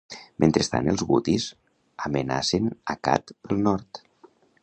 [0.43, 1.45] Mentrestant els gutis
[2.09, 4.01] amenacen Accad pel nord.